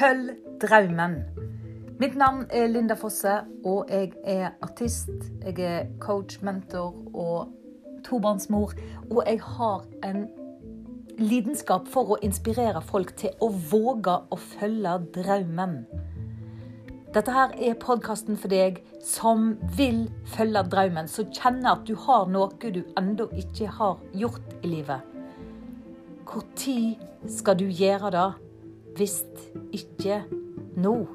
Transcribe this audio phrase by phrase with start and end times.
[0.00, 0.30] Følg
[0.62, 1.14] drømmen.
[2.00, 5.10] Mitt navn er Linda Fosse, og jeg er artist.
[5.44, 7.48] Jeg er coach, mentor og
[8.04, 8.72] tobarnsmor.
[9.10, 10.24] Og jeg har en
[11.18, 15.78] lidenskap for å inspirere folk til å våge å følge drømmen.
[17.12, 22.30] Dette her er podkasten for deg som vil følge drømmen, som kjenner at du har
[22.32, 25.04] noe du ennå ikke har gjort i livet.
[26.30, 28.30] Når skal du gjøre det?
[28.96, 29.24] Hvis
[29.72, 30.22] ikke
[30.76, 31.06] nå.